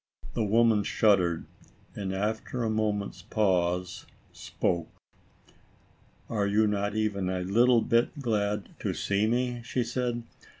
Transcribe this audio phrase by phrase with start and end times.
[0.33, 1.45] The woman shuddered,
[1.95, 4.89] and, after a moment's pause, spoke.
[6.27, 10.23] "Are you not even a little bit glad to see me?" she said.